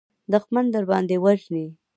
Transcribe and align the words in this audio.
دښمن 0.33 0.65
درباندې 0.75 1.15
وژني. 1.23 1.65